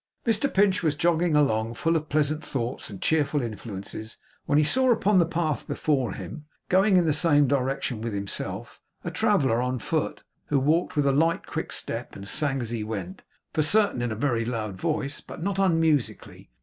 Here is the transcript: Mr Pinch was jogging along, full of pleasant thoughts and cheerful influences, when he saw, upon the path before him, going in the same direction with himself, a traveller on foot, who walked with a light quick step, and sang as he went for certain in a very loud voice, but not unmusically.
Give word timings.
Mr 0.25 0.51
Pinch 0.51 0.81
was 0.81 0.95
jogging 0.95 1.35
along, 1.35 1.75
full 1.75 1.95
of 1.95 2.09
pleasant 2.09 2.43
thoughts 2.43 2.89
and 2.89 3.03
cheerful 3.03 3.39
influences, 3.43 4.17
when 4.47 4.57
he 4.57 4.63
saw, 4.63 4.89
upon 4.91 5.19
the 5.19 5.27
path 5.27 5.67
before 5.67 6.13
him, 6.13 6.45
going 6.69 6.97
in 6.97 7.05
the 7.05 7.13
same 7.13 7.47
direction 7.47 8.01
with 8.01 8.11
himself, 8.11 8.81
a 9.03 9.11
traveller 9.11 9.61
on 9.61 9.77
foot, 9.77 10.23
who 10.47 10.59
walked 10.59 10.95
with 10.95 11.05
a 11.05 11.11
light 11.11 11.45
quick 11.45 11.71
step, 11.71 12.15
and 12.15 12.27
sang 12.27 12.61
as 12.63 12.71
he 12.71 12.83
went 12.83 13.21
for 13.53 13.61
certain 13.61 14.01
in 14.01 14.11
a 14.11 14.15
very 14.15 14.43
loud 14.43 14.73
voice, 14.75 15.21
but 15.21 15.43
not 15.43 15.59
unmusically. 15.59 16.49